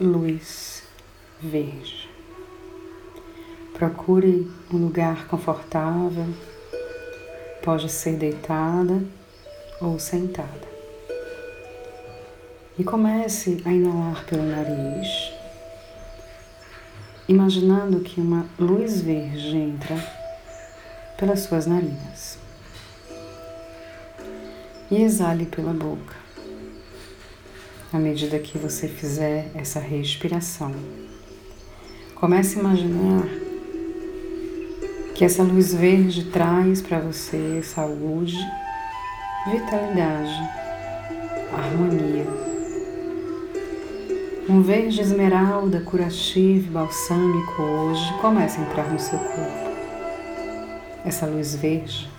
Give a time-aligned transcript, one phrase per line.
[0.00, 0.82] luz
[1.40, 2.10] verde.
[3.72, 6.26] Procure um lugar confortável,
[7.62, 9.02] pode ser deitada
[9.80, 10.76] ou sentada.
[12.78, 15.32] E comece a inalar pelo nariz,
[17.26, 19.96] imaginando que uma luz verde entra
[21.16, 22.38] pelas suas narinas.
[24.90, 26.25] E exale pela boca,
[27.96, 30.70] à medida que você fizer essa respiração.
[32.14, 33.26] Comece a imaginar
[35.14, 38.36] que essa luz verde traz para você saúde,
[39.50, 40.34] vitalidade,
[41.50, 42.26] harmonia.
[44.46, 49.76] Um verde esmeralda curativo balsâmico hoje começa a entrar no seu corpo.
[51.02, 52.10] Essa luz verde,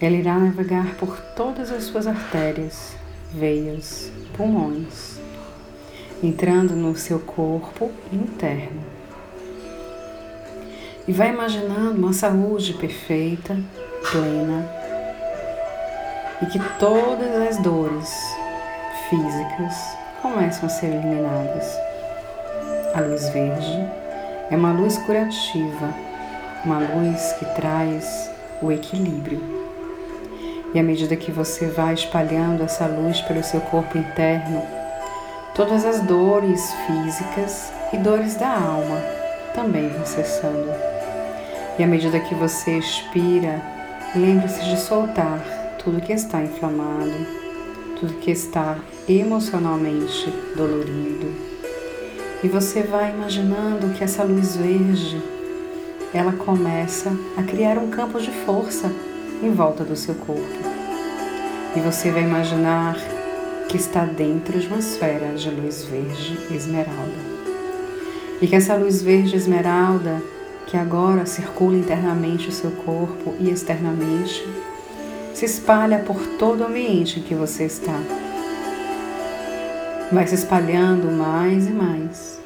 [0.00, 2.96] ela irá navegar por todas as suas artérias,
[3.32, 5.18] veias, pulmões,
[6.22, 8.82] entrando no seu corpo interno.
[11.06, 13.56] E vai imaginando uma saúde perfeita,
[14.10, 14.68] plena,
[16.42, 18.12] e que todas as dores
[19.08, 21.78] físicas começam a ser eliminadas.
[22.94, 23.88] A luz verde
[24.50, 25.94] é uma luz curativa,
[26.64, 29.55] uma luz que traz o equilíbrio.
[30.76, 34.62] E à medida que você vai espalhando essa luz pelo seu corpo interno,
[35.54, 39.00] todas as dores físicas e dores da alma
[39.54, 40.68] também vão cessando.
[41.78, 43.62] E à medida que você expira,
[44.14, 45.40] lembre-se de soltar
[45.82, 47.26] tudo que está inflamado,
[47.98, 48.76] tudo que está
[49.08, 51.32] emocionalmente dolorido.
[52.44, 55.22] E você vai imaginando que essa luz verde,
[56.12, 58.92] ela começa a criar um campo de força
[59.42, 60.76] em volta do seu corpo.
[61.74, 62.96] E você vai imaginar
[63.68, 67.36] que está dentro de uma esfera de luz verde esmeralda.
[68.40, 70.22] E que essa luz verde esmeralda,
[70.66, 74.46] que agora circula internamente o seu corpo e externamente,
[75.34, 78.00] se espalha por todo o ambiente em que você está.
[80.10, 82.40] Vai se espalhando mais e mais,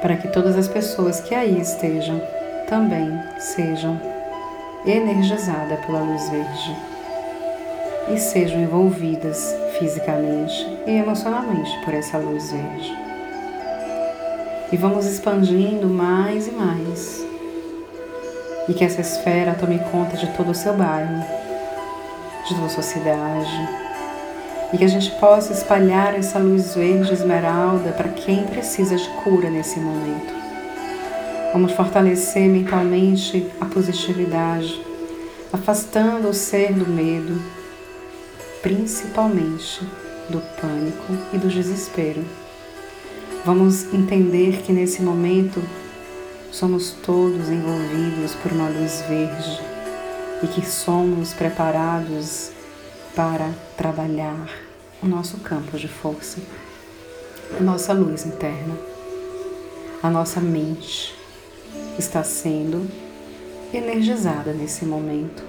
[0.00, 2.20] para que todas as pessoas que aí estejam
[2.68, 4.09] também sejam
[4.84, 6.76] energizadas pela luz verde
[8.12, 12.96] e sejam envolvidas fisicamente e emocionalmente por essa luz verde.
[14.72, 17.26] E vamos expandindo mais e mais.
[18.68, 21.24] E que essa esfera tome conta de todo o seu bairro,
[22.46, 23.80] de toda a sociedade
[24.72, 29.50] e que a gente possa espalhar essa luz verde esmeralda para quem precisa de cura
[29.50, 30.39] nesse momento.
[31.52, 34.80] Vamos fortalecer mentalmente a positividade,
[35.52, 37.42] afastando o ser do medo,
[38.62, 39.84] principalmente
[40.28, 42.24] do pânico e do desespero.
[43.44, 45.60] Vamos entender que nesse momento
[46.52, 49.60] somos todos envolvidos por uma luz verde
[50.44, 52.52] e que somos preparados
[53.16, 54.48] para trabalhar
[55.02, 56.38] o nosso campo de força,
[57.58, 58.76] a nossa luz interna,
[60.00, 61.18] a nossa mente
[61.98, 62.86] está sendo
[63.72, 65.42] energizada nesse momento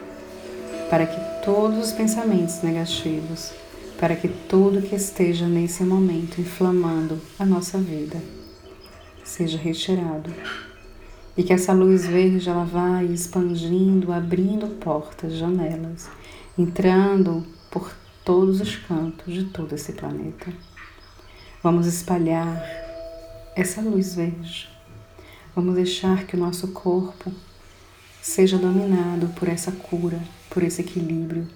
[0.90, 3.54] para que todos os pensamentos negativos,
[3.98, 8.22] para que tudo que esteja nesse momento inflamando a nossa vida
[9.24, 10.30] seja retirado
[11.38, 16.10] e que essa luz verde ela vai expandindo, abrindo portas, janelas,
[16.58, 17.90] entrando por
[18.26, 20.52] todos os cantos de todo esse planeta.
[21.64, 22.62] Vamos espalhar
[23.56, 24.70] essa luz verde.
[25.56, 27.32] Vamos deixar que o nosso corpo
[28.22, 30.20] seja dominado por essa cura,
[30.50, 31.48] por esse equilíbrio,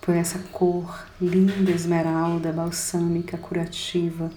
[0.00, 4.30] por essa cor linda, esmeralda, balsâmica, curativa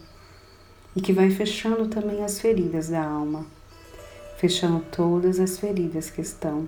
[0.95, 3.45] e que vai fechando também as feridas da alma
[4.41, 6.67] fechando todas as feridas que estão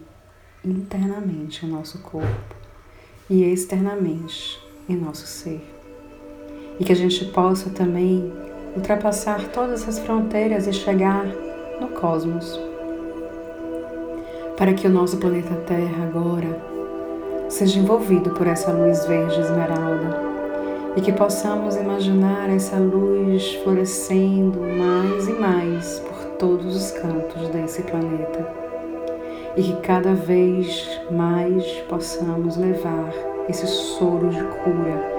[0.63, 2.55] internamente em nosso corpo
[3.27, 5.59] e externamente em nosso ser.
[6.79, 8.31] E que a gente possa também
[8.75, 11.25] ultrapassar todas as fronteiras e chegar
[11.79, 12.59] no cosmos.
[14.57, 16.57] Para que o nosso planeta Terra agora
[17.49, 20.21] seja envolvido por essa luz verde esmeralda
[20.95, 26.03] e que possamos imaginar essa luz florescendo mais e mais
[26.39, 28.63] todos os cantos desse planeta
[29.55, 33.13] e que cada vez mais possamos levar
[33.47, 35.13] esse soro de cura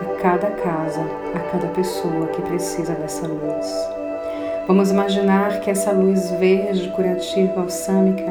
[0.00, 1.00] a cada casa,
[1.34, 3.97] a cada pessoa que precisa dessa luz.
[4.68, 8.30] Vamos imaginar que essa luz verde curativa balsâmica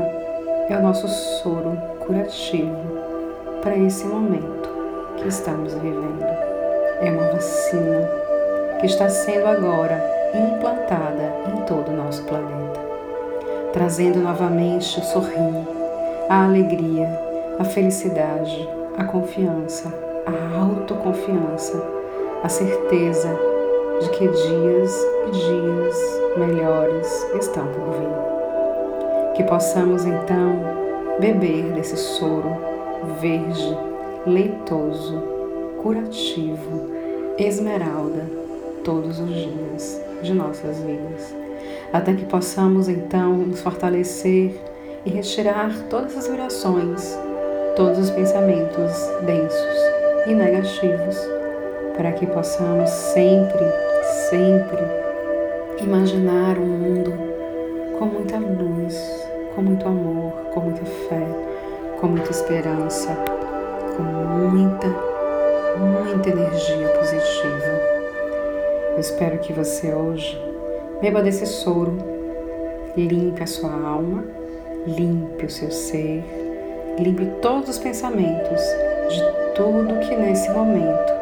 [0.70, 1.76] é o nosso soro
[2.06, 2.78] curativo
[3.64, 4.70] para esse momento
[5.18, 6.24] que estamos vivendo.
[7.02, 8.08] É uma vacina
[8.80, 10.00] que está sendo agora
[10.36, 12.82] implantada em todo o nosso planeta,
[13.74, 15.68] trazendo novamente o sorrir,
[16.30, 17.10] a alegria,
[17.58, 19.92] a felicidade, a confiança,
[20.24, 21.84] a autoconfiança,
[22.44, 23.36] a certeza
[24.02, 24.94] de que dias
[25.28, 26.07] e dias
[26.38, 27.08] melhores
[27.40, 29.34] estão por vir.
[29.36, 30.60] Que possamos então
[31.20, 32.78] beber desse soro
[33.20, 33.78] verde,
[34.26, 35.22] leitoso,
[35.82, 36.92] curativo,
[37.38, 38.26] esmeralda
[38.84, 41.36] todos os dias de nossas vidas,
[41.94, 44.60] até que possamos então nos fortalecer
[45.06, 47.18] e retirar todas as vibrações,
[47.76, 48.94] todos os pensamentos
[49.26, 49.78] densos
[50.26, 51.18] e negativos,
[51.96, 53.64] para que possamos sempre,
[54.30, 54.97] sempre
[55.84, 57.14] imaginar um mundo
[57.98, 61.28] com muita luz, com muito amor, com muita fé,
[62.00, 63.16] com muita esperança,
[63.96, 64.88] com muita,
[65.78, 67.98] muita energia positiva.
[68.94, 70.40] Eu espero que você hoje
[71.02, 71.98] beba desse soro,
[72.96, 74.38] limpe a sua alma
[74.88, 76.24] limpe o seu ser,
[76.98, 78.62] limpe todos os pensamentos
[79.10, 79.22] de
[79.54, 81.14] tudo que nesse momento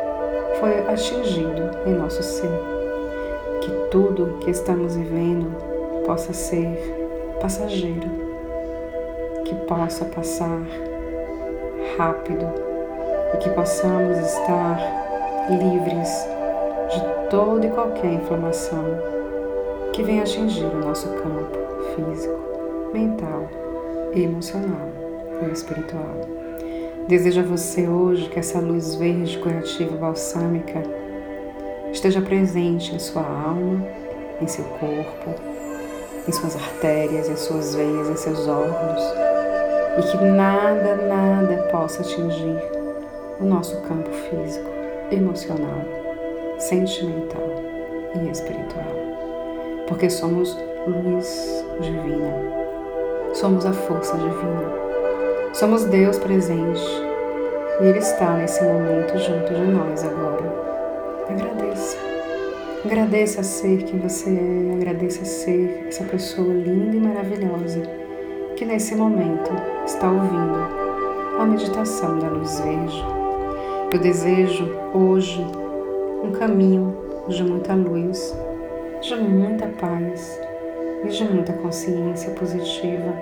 [0.60, 2.85] foi atingido em nosso ser.
[3.96, 5.56] Tudo que estamos vivendo
[6.06, 6.78] possa ser
[7.40, 8.10] passageiro,
[9.46, 10.60] que possa passar
[11.98, 12.46] rápido
[13.34, 14.78] e que possamos estar
[15.50, 16.10] livres
[16.90, 18.84] de toda e qualquer inflamação
[19.94, 21.58] que venha atingir o nosso campo
[21.96, 23.48] físico mental,
[24.14, 24.90] emocional
[25.42, 26.20] ou espiritual.
[27.08, 30.84] Desejo a você hoje que essa luz verde curativa balsâmica
[31.96, 33.84] esteja presente em sua alma,
[34.42, 35.34] em seu corpo,
[36.28, 39.02] em suas artérias, em suas veias, em seus órgãos
[39.98, 42.62] e que nada, nada possa atingir
[43.40, 44.70] o nosso campo físico,
[45.10, 45.86] emocional,
[46.60, 47.64] sentimental
[48.22, 48.94] e espiritual.
[49.88, 50.58] Porque somos
[50.88, 52.56] luz divina
[53.34, 54.72] Somos a força divina.
[55.54, 56.82] Somos Deus presente.
[57.82, 60.75] E Ele está nesse momento junto de nós agora.
[61.30, 61.98] Agradeça.
[62.86, 64.74] Agradeça a ser quem você é.
[64.76, 67.82] Agradeça a ser essa pessoa linda e maravilhosa
[68.56, 69.52] que nesse momento
[69.86, 73.04] está ouvindo a meditação da luz verde.
[73.92, 75.46] Eu desejo hoje
[76.24, 76.96] um caminho
[77.28, 78.38] de muita luz,
[79.02, 80.40] de muita paz
[81.04, 83.14] e de muita consciência positiva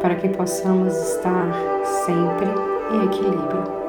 [0.00, 1.48] para que possamos estar
[2.04, 2.46] sempre
[2.92, 3.83] em equilíbrio.